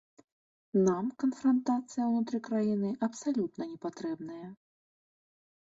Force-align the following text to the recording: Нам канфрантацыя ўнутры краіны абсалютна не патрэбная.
Нам 0.85 1.05
канфрантацыя 1.23 2.07
ўнутры 2.13 2.39
краіны 2.47 2.89
абсалютна 3.09 3.63
не 3.75 3.79
патрэбная. 3.85 4.47